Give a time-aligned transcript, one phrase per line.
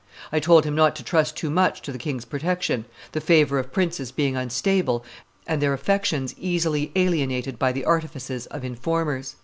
[0.31, 3.71] I told him not to trust too much to the king's protection, the favor of
[3.71, 5.05] princes being unstable
[5.45, 9.35] and their affections easily alienated by the artifices of informers.